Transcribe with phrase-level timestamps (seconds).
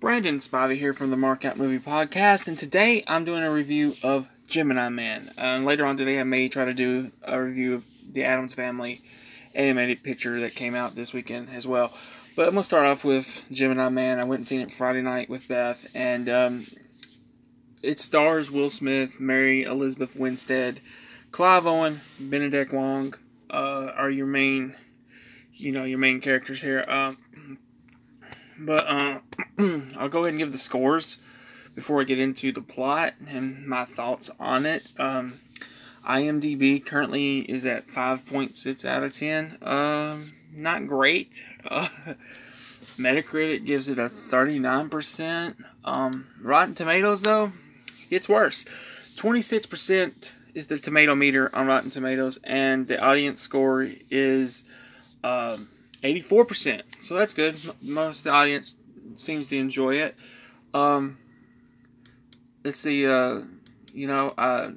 [0.00, 4.28] Brandon Spivey here from the Markout Movie Podcast, and today I'm doing a review of
[4.46, 5.32] Gemini Man.
[5.36, 9.02] Uh, later on today, I may try to do a review of the Addams Family
[9.56, 11.92] animated picture that came out this weekend as well.
[12.36, 14.20] But I'm gonna start off with Gemini Man.
[14.20, 16.66] I went and seen it Friday night with Beth, and um,
[17.82, 20.80] it stars Will Smith, Mary Elizabeth Winstead,
[21.32, 23.14] Clive Owen, Benedict Wong
[23.50, 24.76] uh, are your main,
[25.54, 26.84] you know, your main characters here.
[26.86, 27.14] Uh,
[28.60, 29.18] but uh,
[29.96, 31.18] I'll go ahead and give the scores
[31.74, 34.86] before I get into the plot and my thoughts on it.
[34.98, 35.40] Um,
[36.06, 39.58] IMDb currently is at 5.6 out of 10.
[39.62, 41.42] Um, not great.
[41.66, 41.88] Uh,
[42.98, 45.54] Metacritic gives it a 39%.
[45.84, 47.52] Um, Rotten Tomatoes, though,
[48.10, 48.64] gets worse.
[49.16, 54.64] 26% is the tomato meter on Rotten Tomatoes, and the audience score is
[55.22, 55.68] um,
[56.02, 56.82] 84%.
[57.00, 57.56] So that's good.
[57.82, 58.74] Most of the audience
[59.20, 60.16] seems to enjoy it.
[60.74, 61.18] Um,
[62.64, 63.40] let's see, uh,
[63.92, 64.70] you know, uh,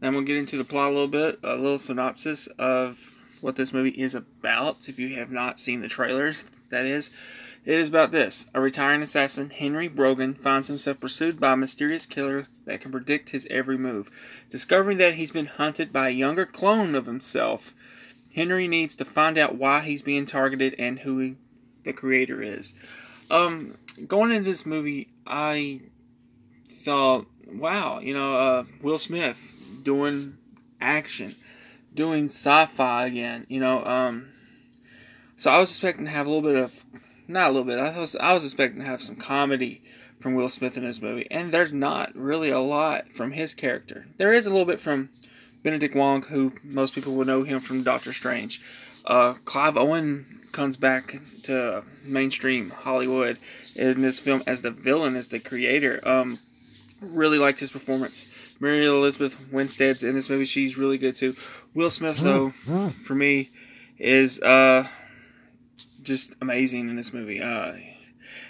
[0.00, 2.98] then we'll get into the plot a little bit, a little synopsis of
[3.40, 4.88] what this movie is about.
[4.88, 7.10] If you have not seen the trailers, that is.
[7.64, 8.46] It is about this.
[8.52, 13.30] A retiring assassin, Henry Brogan, finds himself pursued by a mysterious killer that can predict
[13.30, 14.10] his every move.
[14.50, 17.72] Discovering that he's been hunted by a younger clone of himself,
[18.34, 21.36] Henry needs to find out why he's being targeted and who he,
[21.84, 22.74] the creator is.
[23.30, 25.80] Um, going into this movie, I
[26.84, 29.38] thought, wow, you know, uh, Will Smith
[29.82, 30.36] doing
[30.80, 31.34] action,
[31.94, 33.84] doing sci-fi again, you know.
[33.84, 34.28] Um,
[35.36, 36.84] so I was expecting to have a little bit of,
[37.28, 37.78] not a little bit.
[37.78, 39.82] I was I was expecting to have some comedy
[40.20, 44.06] from Will Smith in this movie, and there's not really a lot from his character.
[44.16, 45.10] There is a little bit from
[45.62, 48.60] Benedict Wong, who most people will know him from Doctor Strange.
[49.04, 53.38] Uh, Clive Owen comes back to mainstream Hollywood
[53.74, 56.00] in this film as the villain, as the creator.
[56.06, 56.38] Um,
[57.00, 58.26] really liked his performance.
[58.60, 61.36] Mary Elizabeth Winstead's in this movie; she's really good too.
[61.74, 62.52] Will Smith, though,
[63.04, 63.50] for me,
[63.98, 64.86] is uh,
[66.02, 67.42] just amazing in this movie.
[67.42, 67.74] Uh,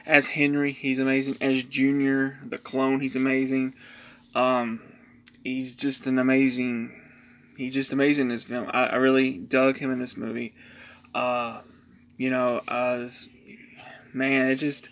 [0.07, 1.39] as Henry, he's amazing.
[1.41, 3.75] As Junior, the clone, he's amazing.
[4.35, 4.81] Um,
[5.43, 7.01] he's just an amazing
[7.57, 8.69] he's just amazing in this film.
[8.73, 10.55] I, I really dug him in this movie.
[11.15, 11.61] Uh,
[12.17, 13.29] you know, as
[14.13, 14.89] man, it just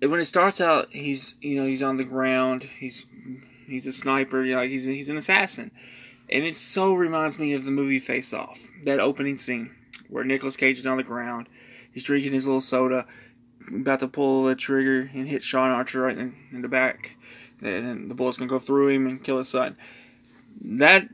[0.00, 2.64] when it starts out, he's you know he's on the ground.
[2.64, 3.06] He's
[3.66, 4.44] he's a sniper.
[4.44, 5.70] You know, he's he's an assassin,
[6.28, 8.60] and it so reminds me of the movie Face Off.
[8.84, 9.74] That opening scene
[10.08, 11.48] where Nicolas Cage is on the ground.
[11.92, 13.06] He's drinking his little soda,
[13.68, 17.16] about to pull the trigger and hit Sean Archer right in, in the back.
[17.62, 19.76] And the bullet's gonna go through him and kill his son.
[20.62, 21.08] That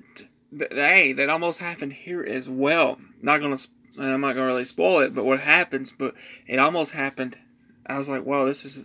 [0.70, 2.98] hey, that almost happened here as well.
[3.22, 3.56] Not gonna,
[3.98, 5.90] I'm not gonna really spoil it, but what happens?
[5.90, 6.14] But
[6.46, 7.38] it almost happened.
[7.86, 8.80] I was like, wow, this is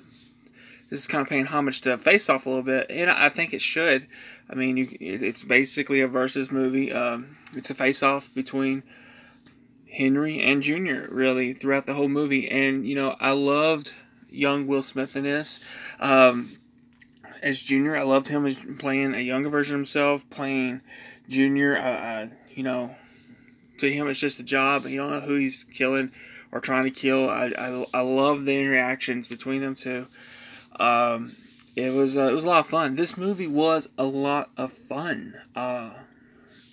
[0.89, 3.53] this is kind of paying homage to Face Off a little bit, and I think
[3.53, 4.07] it should.
[4.49, 6.91] I mean, you, it's basically a versus movie.
[6.91, 8.83] Um, it's a face off between
[9.89, 12.49] Henry and Junior, really, throughout the whole movie.
[12.51, 13.93] And you know, I loved
[14.29, 15.61] young Will Smith in this.
[15.99, 16.57] Um,
[17.41, 20.81] as Junior, I loved him as playing a younger version of himself, playing
[21.31, 22.93] Junior, uh, you know,
[23.79, 24.85] to him it's just a job.
[24.85, 26.11] You don't know who he's killing
[26.51, 27.29] or trying to kill.
[27.29, 30.07] I, I, I love the interactions between them two.
[30.77, 31.33] Um,
[31.75, 32.95] it was uh, it was a lot of fun.
[32.95, 35.35] This movie was a lot of fun.
[35.55, 35.91] Uh,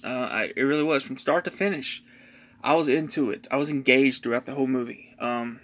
[0.05, 2.03] uh, I, it really was from start to finish.
[2.63, 3.47] I was into it.
[3.51, 5.15] I was engaged throughout the whole movie.
[5.21, 5.61] Um,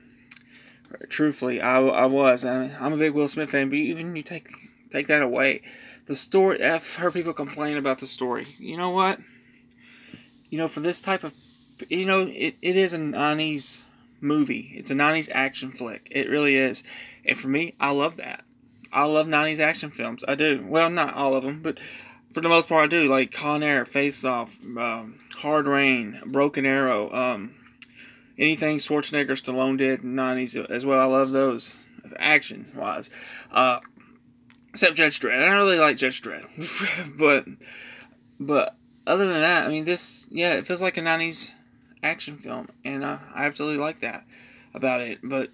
[1.08, 2.44] truthfully, I, I was.
[2.44, 4.48] I I'm a big Will Smith fan, but even you take
[4.92, 5.62] take that away,
[6.06, 8.54] the story, I've heard people complain about the story.
[8.58, 9.18] You know what?
[10.50, 11.32] You know, for this type of,
[11.88, 13.82] you know, it, it is a 90s
[14.20, 14.72] movie.
[14.76, 16.08] It's a 90s action flick.
[16.10, 16.84] It really is.
[17.24, 18.44] And for me, I love that.
[18.92, 20.24] I love 90s action films.
[20.26, 20.64] I do.
[20.66, 21.78] Well, not all of them, but
[22.32, 23.08] for the most part, I do.
[23.08, 27.54] Like Con Air, Face Off, um, Hard Rain, Broken Arrow, um,
[28.38, 31.00] anything Schwarzenegger, Stallone did in 90s as well.
[31.00, 31.74] I love those
[32.18, 33.10] action wise.
[33.50, 33.80] Uh,
[34.74, 35.40] except Judge Dredd.
[35.40, 37.46] I don't really like Judge Dredd, but
[38.40, 38.74] but
[39.06, 41.52] other than that, I mean, this yeah, it feels like a '90s
[42.02, 44.24] action film, and uh, I absolutely like that
[44.74, 45.20] about it.
[45.22, 45.50] But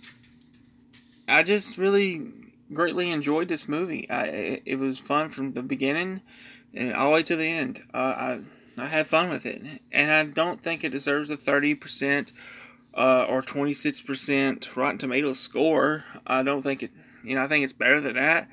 [1.29, 2.33] I just really
[2.73, 4.09] greatly enjoyed this movie.
[4.09, 6.23] I, it, it was fun from the beginning
[6.73, 7.83] and all the way to the end.
[7.93, 8.41] Uh, I
[8.79, 9.63] I had fun with it,
[9.93, 12.33] and I don't think it deserves a thirty percent
[12.95, 16.05] uh, or twenty six percent Rotten Tomatoes score.
[16.27, 16.91] I don't think it.
[17.23, 18.49] You know, I think it's better than that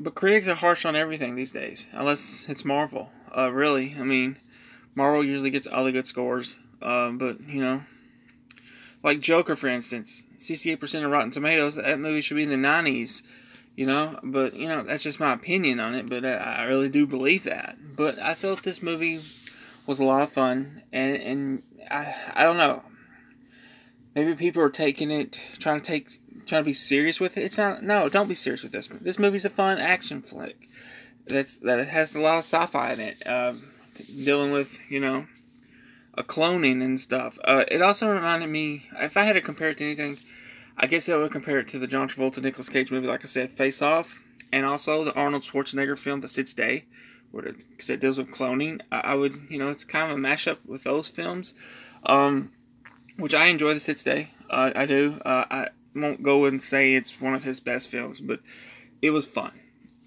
[0.00, 3.10] but critics are harsh on everything these days, unless it's Marvel.
[3.36, 4.38] Uh, really, I mean,
[4.94, 7.82] Marvel usually gets all the good scores, uh, but you know,
[9.02, 11.76] like Joker, for instance, 68% of Rotten Tomatoes.
[11.76, 13.22] That movie should be in the 90s,
[13.76, 14.18] you know.
[14.22, 16.08] But you know, that's just my opinion on it.
[16.08, 17.76] But I, I really do believe that.
[17.96, 19.20] But I felt this movie
[19.86, 22.82] was a lot of fun, and and I I don't know.
[24.14, 27.44] Maybe people are taking it, trying to take, trying to be serious with it.
[27.44, 27.82] It's not.
[27.82, 28.88] No, don't be serious with this.
[28.88, 30.68] This movie's a fun action flick.
[31.26, 33.70] That's that has a lot of sci-fi in it, um,
[34.24, 35.26] dealing with you know,
[36.14, 37.38] a cloning and stuff.
[37.44, 40.18] Uh, it also reminded me, if I had to compare it to anything,
[40.76, 43.28] I guess I would compare it to the John Travolta Nicolas Cage movie, like I
[43.28, 44.22] said, Face Off,
[44.52, 46.84] and also the Arnold Schwarzenegger film, The Sixth Day
[47.32, 48.80] because it deals with cloning.
[48.90, 51.54] I, I, would, you know, it's kind of a mashup with those films,
[52.06, 52.52] um,
[53.16, 53.74] which I enjoy.
[53.74, 55.20] The Sixth Day, uh, I do.
[55.24, 58.40] Uh, I won't go and say it's one of his best films, but
[59.02, 59.52] it was fun.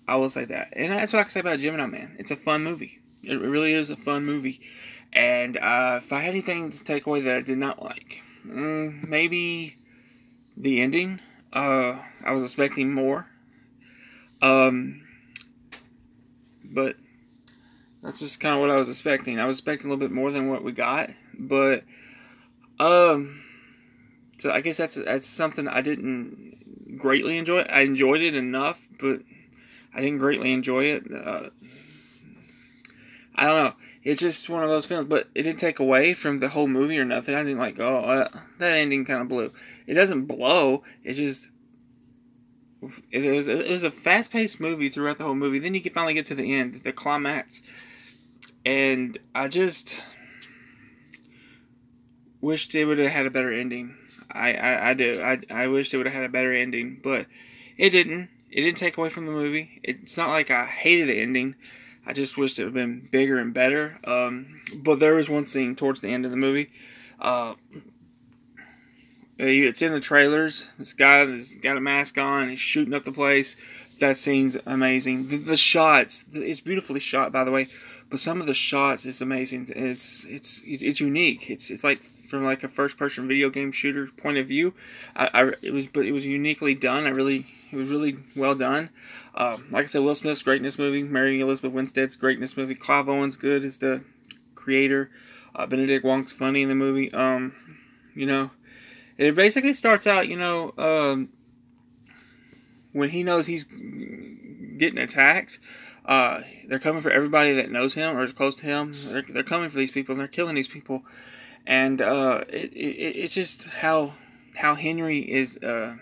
[0.08, 2.16] I will say that, and that's what I can say about Gemini Man.
[2.20, 3.00] It's a fun movie.
[3.24, 4.62] It really is a fun movie.
[5.14, 9.08] And uh, if I had anything to take away that I did not like, mm,
[9.08, 9.78] maybe
[10.58, 11.20] the ending.
[11.54, 13.28] Uh, I was expecting more.
[14.42, 15.04] Um,
[16.64, 16.96] but
[18.02, 19.40] that's just kind of what I was expecting.
[19.40, 21.84] I was expecting a little bit more than what we got, but
[22.80, 23.44] um,
[24.42, 27.60] so I guess that's that's something I didn't greatly enjoy.
[27.62, 29.22] I enjoyed it enough, but
[29.94, 31.04] I didn't greatly enjoy it.
[31.14, 31.50] Uh,
[33.36, 33.74] I don't know.
[34.04, 36.98] It's just one of those films, but it didn't take away from the whole movie
[36.98, 37.36] or nothing.
[37.36, 39.54] I didn't like, oh, uh, that ending kind of blew.
[39.86, 40.82] It doesn't blow.
[41.04, 41.48] It just
[43.12, 45.60] it was it was a fast paced movie throughout the whole movie.
[45.60, 47.62] Then you can finally get to the end, the climax,
[48.66, 50.02] and I just
[52.42, 53.96] wished it would have had a better ending.
[54.34, 55.22] I, I, I do.
[55.22, 57.28] I, I wish it would have had a better ending, but
[57.78, 58.30] it didn't.
[58.50, 59.80] It didn't take away from the movie.
[59.84, 61.56] It's not like I hated the ending.
[62.06, 63.98] I just wished it would have been bigger and better.
[64.04, 66.70] Um, but there was one scene towards the end of the movie.
[67.20, 67.54] Uh,
[69.38, 70.66] it's in the trailers.
[70.78, 72.50] This guy has got a mask on.
[72.50, 73.56] He's shooting up the place.
[74.00, 75.30] That scene's amazing.
[75.30, 77.68] The, the shots, it's beautifully shot, by the way
[78.12, 79.70] but some of the shots is amazing.
[79.74, 81.50] It's it's it's unique.
[81.50, 82.02] It's it's like
[82.32, 84.74] from like a first person video game shooter point of view.
[85.16, 87.06] I, I it was but it was uniquely done.
[87.06, 88.90] I really it was really well done.
[89.36, 91.04] Um, like I said, Will Smith's great in this movie.
[91.04, 92.74] Mary Elizabeth Winstead's great in this movie.
[92.74, 94.04] Clive Owen's good as the
[94.56, 95.12] creator.
[95.54, 97.14] Uh, Benedict Wong's funny in the movie.
[97.14, 97.54] Um,
[98.16, 98.50] you know,
[99.18, 101.30] it basically starts out, you know, um,
[102.94, 105.60] when he knows he's getting attacked.
[106.06, 108.94] Uh, they're coming for everybody that knows him or is close to him.
[109.06, 111.04] They're, they're coming for these people and they're killing these people.
[111.66, 114.14] And uh, it, it, it's just how
[114.56, 115.58] how Henry is.
[115.58, 115.96] Uh,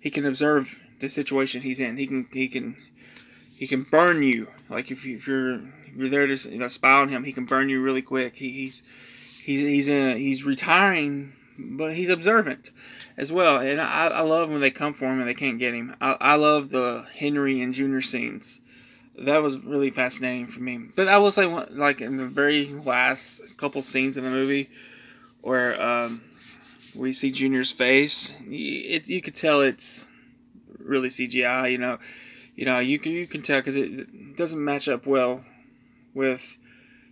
[0.00, 1.96] he can observe the situation he's in.
[1.96, 2.76] He can he can
[3.56, 4.48] he can burn you.
[4.68, 7.32] Like if, you, if you're if you're there to you know, spy on him, he
[7.32, 8.34] can burn you really quick.
[8.34, 8.82] He, he's
[9.42, 12.70] he's he's in a, he's retiring, but he's observant
[13.16, 13.58] as well.
[13.58, 15.94] And I, I love when they come for him and they can't get him.
[16.00, 18.60] I, I love the Henry and Junior scenes
[19.18, 20.78] that was really fascinating for me.
[20.94, 24.70] But I will say, like in the very last couple scenes in the movie,
[25.42, 26.22] where um,
[26.94, 30.06] we see Junior's face, it, you could tell it's
[30.78, 31.72] really CGI.
[31.72, 31.98] You know,
[32.56, 35.44] you know, you can you can tell because it doesn't match up well
[36.14, 36.56] with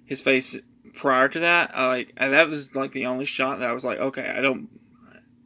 [0.06, 0.56] his face
[0.94, 1.70] prior to that.
[1.74, 4.68] I like that was like the only shot that I was like, okay, I don't,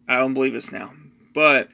[0.09, 0.93] I don't believe this now.
[1.35, 1.69] But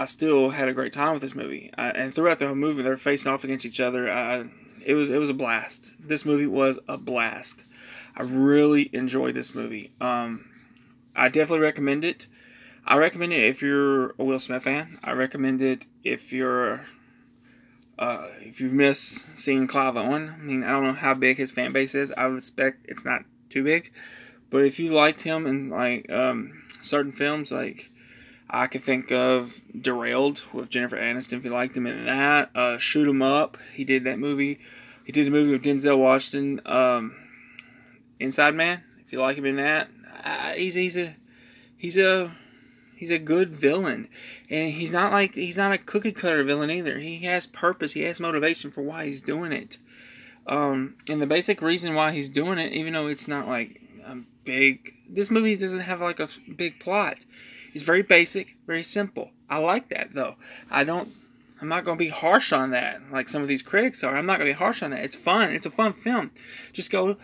[0.00, 1.70] I still had a great time with this movie.
[1.76, 4.10] I, and throughout the whole movie, they're facing off against each other.
[4.10, 4.46] I,
[4.82, 5.90] it was it was a blast.
[6.00, 7.64] This movie was a blast.
[8.16, 9.90] I really enjoyed this movie.
[10.00, 10.48] Um,
[11.14, 12.28] I definitely recommend it.
[12.86, 14.98] I recommend it if you're a Will Smith fan.
[15.04, 16.86] I recommend it if you're
[17.98, 20.34] uh, if you've missed seeing Clive Owen.
[20.34, 22.10] I mean, I don't know how big his fan base is.
[22.16, 23.92] I would expect it's not too big,
[24.48, 27.90] but if you liked him in like um, certain films, like
[28.52, 32.50] I could think of Derailed with Jennifer Aniston if you liked him in that.
[32.54, 34.58] Uh, Shoot 'em Up, he did that movie.
[35.04, 37.14] He did a movie with Denzel Washington, um,
[38.18, 38.82] Inside Man.
[39.04, 39.88] If you like him in that,
[40.24, 41.14] uh, he's he's a
[41.76, 42.32] he's a
[42.96, 44.08] he's a good villain,
[44.48, 46.98] and he's not like he's not a cookie cutter villain either.
[46.98, 47.92] He has purpose.
[47.92, 49.78] He has motivation for why he's doing it.
[50.46, 54.16] Um, and the basic reason why he's doing it, even though it's not like a
[54.44, 57.18] big, this movie doesn't have like a big plot
[57.74, 59.30] it's very basic, very simple.
[59.48, 60.36] I like that though.
[60.70, 61.08] I don't.
[61.60, 64.16] I'm not going to be harsh on that like some of these critics are.
[64.16, 65.04] I'm not going to be harsh on that.
[65.04, 65.52] It's fun.
[65.52, 66.30] It's a fun film.
[66.72, 67.16] Just go,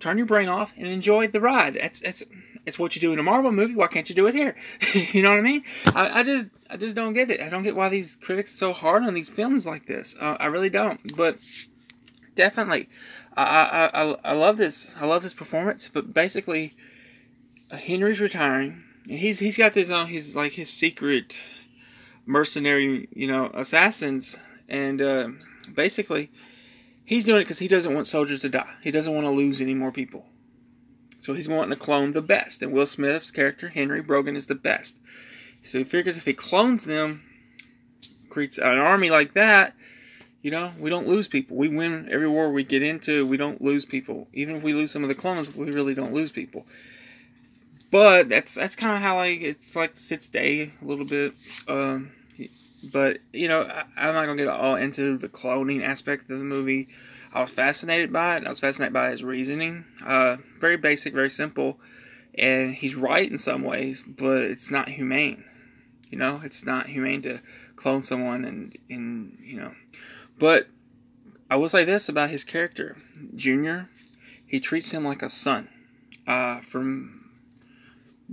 [0.00, 1.74] turn your brain off and enjoy the ride.
[1.74, 2.22] That's that's
[2.66, 3.74] it's what you do in a Marvel movie.
[3.74, 4.56] Why can't you do it here?
[4.94, 5.64] you know what I mean?
[5.86, 7.40] I, I, just I just don't get it.
[7.40, 10.14] I don't get why these critics are so hard on these films like this.
[10.20, 11.16] Uh, I really don't.
[11.16, 11.38] But
[12.34, 12.88] definitely,
[13.36, 14.86] I, I I I love this.
[14.98, 15.88] I love this performance.
[15.92, 16.74] But basically
[17.70, 21.36] Henry's retiring, and he's he's got this on his like his secret
[22.26, 24.36] mercenary, you know, assassins,
[24.68, 25.28] and uh,
[25.72, 26.30] basically
[27.04, 28.72] he's doing it because he doesn't want soldiers to die.
[28.82, 30.24] He doesn't want to lose any more people.
[31.20, 34.54] So he's wanting to clone the best, and Will Smith's character Henry Brogan is the
[34.54, 34.96] best.
[35.62, 37.22] So he figures if he clones them,
[38.28, 39.74] creates an army like that,
[40.44, 41.56] you know, we don't lose people.
[41.56, 43.26] We win every war we get into.
[43.26, 44.28] We don't lose people.
[44.34, 46.66] Even if we lose some of the clones, we really don't lose people.
[47.94, 51.34] But that's that's kind of how like it's like Sixth Day a little bit.
[51.68, 52.10] Um,
[52.92, 56.44] but you know, I, I'm not gonna get all into the cloning aspect of the
[56.44, 56.88] movie.
[57.32, 58.46] I was fascinated by it.
[58.46, 59.84] I was fascinated by his reasoning.
[60.04, 61.78] Uh, very basic, very simple,
[62.34, 65.44] and he's right in some ways, but it's not humane.
[66.10, 67.42] You know, it's not humane to
[67.76, 69.72] clone someone and and you know
[70.40, 70.66] but
[71.48, 72.96] I will say this about his character,
[73.36, 73.88] Junior.
[74.44, 75.68] He treats him like a son.
[76.26, 77.23] Uh, from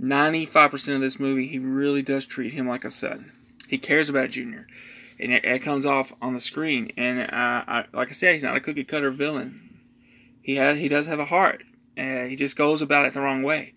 [0.00, 3.32] 95% of this movie, he really does treat him like a son.
[3.68, 4.66] He cares about Junior,
[5.18, 6.92] and it, it comes off on the screen.
[6.96, 9.80] And uh, I, like I said, he's not a cookie cutter villain.
[10.42, 11.62] He has, he does have a heart,
[11.96, 13.74] and he just goes about it the wrong way.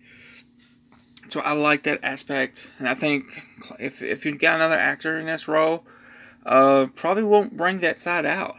[1.28, 3.24] So I like that aspect, and I think
[3.80, 5.84] if if you've got another actor in this role
[6.46, 8.56] uh, probably won't bring that side out.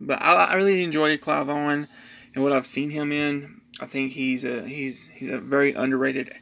[0.00, 1.88] But I, I really enjoyed Clive Owen
[2.34, 3.60] and what I've seen him in.
[3.80, 6.32] I think he's a he's he's a very underrated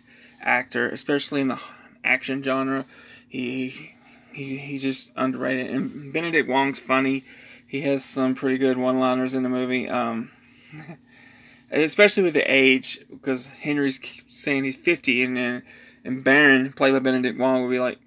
[0.41, 1.59] actor, especially in the
[2.05, 2.85] action genre.
[3.29, 3.95] He
[4.33, 5.71] he he's just underrated.
[5.71, 7.25] And Benedict Wong's funny.
[7.67, 9.89] He has some pretty good one-liners in the movie.
[9.89, 10.31] Um,
[11.71, 15.63] especially with the age, because Henry's saying he's 50, and then
[16.05, 17.99] and Baron, played by Benedict Wong, will be like,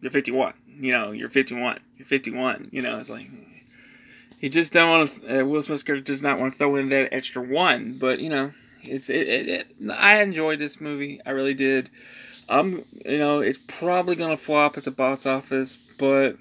[0.00, 1.78] "You're 51." you know, you're 51.
[1.96, 2.70] You're 51.
[2.72, 3.30] You know, it's like
[4.38, 5.40] he just don't want to.
[5.40, 7.98] Uh, Will Smith's character does not want to throw in that extra one.
[7.98, 11.20] But you know, it's it, it, it, I enjoyed this movie.
[11.24, 11.90] I really did.
[12.48, 16.36] I'm you know, it's probably gonna flop at the box office, but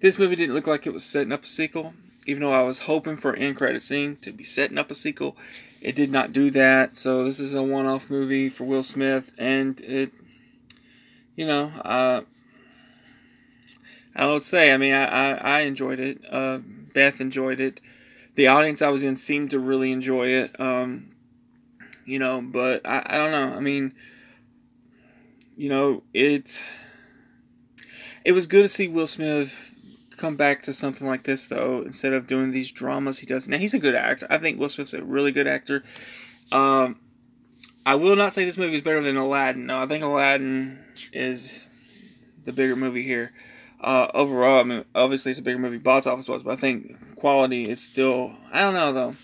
[0.00, 1.94] this movie didn't look like it was setting up a sequel.
[2.26, 4.94] Even though I was hoping for an end credit scene to be setting up a
[4.94, 5.36] sequel,
[5.80, 6.96] it did not do that.
[6.96, 10.12] So this is a one-off movie for Will Smith, and it,
[11.34, 12.20] you know, uh,
[14.14, 16.20] I would say, I mean, I, I, I enjoyed it.
[16.30, 17.80] Uh, Beth enjoyed it.
[18.34, 20.58] The audience I was in seemed to really enjoy it.
[20.58, 21.12] Um,
[22.04, 23.56] you know, but I, I don't know.
[23.56, 23.94] I mean,
[25.56, 26.62] you know, it
[28.24, 29.54] it was good to see Will Smith
[30.16, 33.48] come back to something like this though, instead of doing these dramas he does.
[33.48, 34.26] Now he's a good actor.
[34.30, 35.82] I think Will Smith's a really good actor.
[36.52, 36.98] Um,
[37.86, 39.66] I will not say this movie is better than Aladdin.
[39.66, 40.78] No, I think Aladdin
[41.12, 41.66] is
[42.44, 43.32] the bigger movie here
[43.80, 46.96] uh, overall, I mean, obviously it's a bigger movie box office was, but I think
[47.20, 48.32] quality is still.
[48.50, 49.16] I don't know though.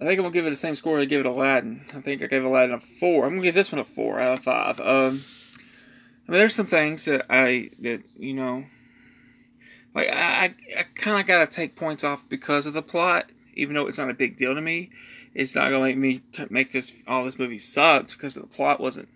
[0.00, 1.84] I think I'm gonna give it the same score I give it Aladdin.
[1.94, 3.24] I think I gave Aladdin a four.
[3.24, 4.80] I'm gonna give this one a four out of five.
[4.80, 5.22] Um,
[6.26, 8.64] I mean, there's some things that I that you know,
[9.94, 13.74] like I I, I kind of gotta take points off because of the plot, even
[13.74, 14.90] though it's not a big deal to me.
[15.34, 18.80] It's not gonna make me t- make this all this movie sucks because the plot
[18.80, 19.08] wasn't.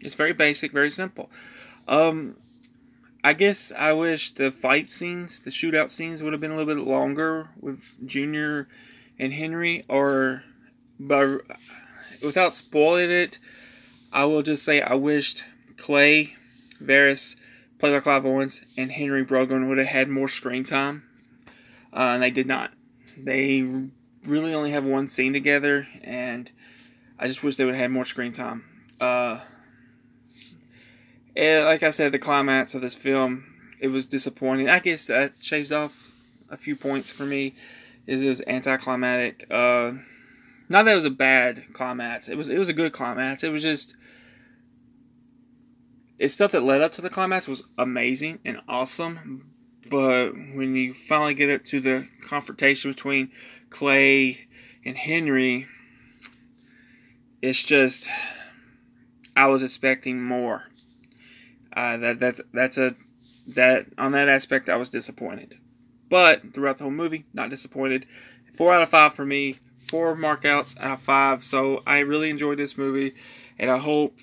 [0.00, 1.30] It's very basic, very simple.
[1.88, 2.36] Um,
[3.22, 6.74] I guess I wish the fight scenes, the shootout scenes, would have been a little
[6.74, 8.68] bit longer with Junior
[9.18, 10.44] and Henry, or
[11.00, 11.42] but
[12.22, 13.38] without spoiling it,
[14.12, 15.44] I will just say I wished
[15.76, 16.36] Clay
[16.80, 17.36] Verris,
[17.78, 21.02] played by Clive Owens, and Henry Brogan would have had more screen time,
[21.92, 22.72] uh, and they did not.
[23.16, 23.62] They
[24.24, 26.50] really only have one scene together, and
[27.18, 28.64] I just wish they would have had more screen time.
[29.00, 29.40] Uh,
[31.36, 33.44] like I said, the climax of this film,
[33.80, 34.68] it was disappointing.
[34.68, 36.12] I guess that shaves off
[36.50, 37.54] a few points for me.
[38.06, 39.46] It was anticlimactic.
[39.50, 39.92] Uh,
[40.68, 42.28] not that it was a bad climax.
[42.28, 43.44] It was it was a good climax.
[43.44, 43.94] It was just
[46.18, 49.50] it's stuff that led up to the climax was amazing and awesome.
[49.88, 53.30] But when you finally get up to the confrontation between
[53.70, 54.48] Clay
[54.84, 55.66] and Henry,
[57.40, 58.08] it's just
[59.36, 60.64] I was expecting more.
[61.74, 62.94] Uh, that that that's a
[63.48, 65.58] that on that aspect I was disappointed,
[66.08, 68.06] but throughout the whole movie, not disappointed.
[68.56, 69.58] Four out of five for me.
[69.88, 71.42] Four markouts out of five.
[71.44, 73.14] So I really enjoyed this movie,
[73.58, 74.16] and I hope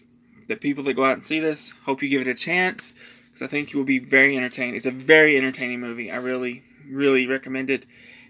[0.48, 2.94] that people that go out and see this hope you give it a chance
[3.28, 4.76] because I think you will be very entertained.
[4.76, 6.12] It's a very entertaining movie.
[6.12, 7.86] I really really recommend it.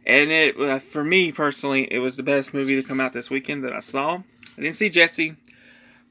[0.05, 3.29] And it uh, for me personally, it was the best movie to come out this
[3.29, 4.21] weekend that I saw.
[4.57, 5.35] I didn't see Jexi.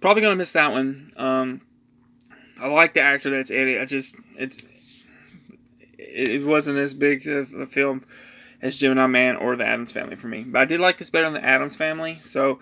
[0.01, 1.13] Probably gonna miss that one.
[1.17, 1.61] Um,
[2.61, 3.81] I like the actor that's in it.
[3.81, 4.63] I just it
[5.99, 8.05] it wasn't as big of a film
[8.63, 10.43] as Gemini Man or The Addams Family for me.
[10.43, 12.19] But I did like this better than The Addams Family.
[12.23, 12.61] So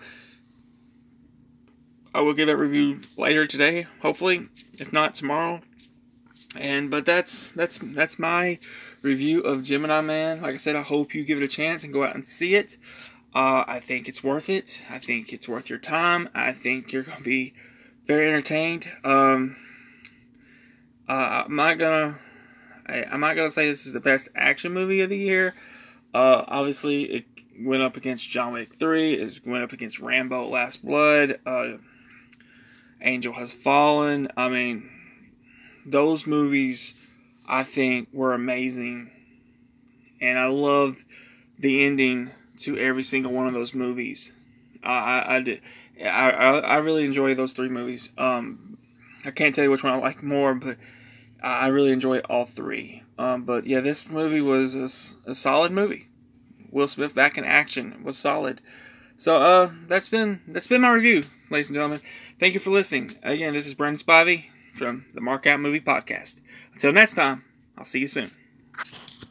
[2.13, 5.61] I will give that review later today, hopefully, if not tomorrow.
[6.55, 8.59] And but that's that's that's my
[9.01, 10.41] review of Gemini Man.
[10.41, 12.55] Like I said, I hope you give it a chance and go out and see
[12.55, 12.77] it.
[13.33, 14.81] Uh, I think it's worth it.
[14.89, 16.29] I think it's worth your time.
[16.35, 17.53] I think you're gonna be
[18.05, 18.87] very entertained.
[19.03, 19.55] Um,
[21.13, 22.17] uh, I'm not gonna
[22.87, 25.53] I, am not gonna say this is the best action movie of the year.
[26.13, 27.25] Uh, obviously, it
[27.59, 29.13] went up against John Wick 3.
[29.13, 31.39] It went up against Rambo: Last Blood.
[31.45, 31.73] Uh,
[33.01, 34.29] Angel Has Fallen.
[34.35, 34.89] I mean,
[35.85, 36.95] those movies
[37.47, 39.11] I think were amazing,
[40.19, 41.03] and I loved
[41.59, 44.31] the ending to every single one of those movies.
[44.83, 45.61] I I, I did.
[46.03, 48.09] I, I really enjoy those three movies.
[48.17, 48.79] Um,
[49.25, 50.77] I can't tell you which one I like more, but
[51.43, 53.03] I really enjoy all three.
[53.17, 54.89] Um, but yeah, this movie was a,
[55.29, 56.07] a, solid movie.
[56.71, 58.61] Will Smith back in action was solid.
[59.17, 62.01] So uh, that's been that's been my review, ladies and gentlemen.
[62.39, 63.15] Thank you for listening.
[63.23, 66.37] Again, this is Brendan Spivey from the Mark Out Movie Podcast.
[66.73, 67.43] Until next time,
[67.77, 68.31] I'll see you soon.